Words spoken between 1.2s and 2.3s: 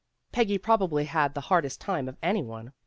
the hardest time of